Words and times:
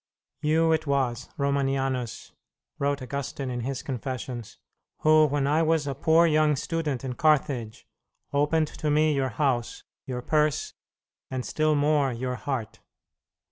"You 0.41 0.71
it 0.71 0.87
was, 0.87 1.29
Romanianus," 1.37 2.31
wrote 2.79 3.03
Augustine 3.03 3.51
in 3.51 3.59
his 3.59 3.83
Confessions, 3.83 4.57
"who, 5.01 5.27
when 5.27 5.45
I 5.45 5.61
was 5.61 5.85
a 5.85 5.93
poor 5.93 6.25
young 6.25 6.55
student 6.55 7.05
in 7.05 7.13
Carthage, 7.13 7.85
opened 8.33 8.69
to 8.69 8.89
me 8.89 9.13
your 9.13 9.29
house, 9.29 9.83
your 10.07 10.23
purse, 10.23 10.73
and 11.29 11.45
still 11.45 11.75
more 11.75 12.11
your 12.11 12.33
heart. 12.33 12.79